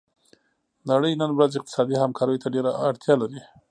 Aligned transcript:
نړۍ 0.91 1.13
نن 1.21 1.31
ورځ 1.37 1.51
اقتصادي 1.55 1.95
همکاریو 2.03 2.41
ته 2.43 2.47
ډیره 2.55 2.71
اړتیا 2.87 3.13
لري 3.21 3.39